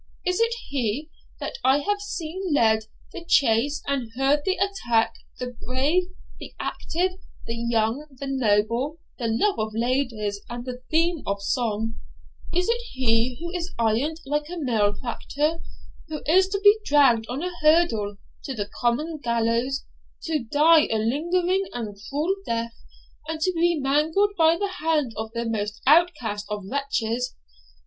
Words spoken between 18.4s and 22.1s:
to the common gallows, to die a lingering and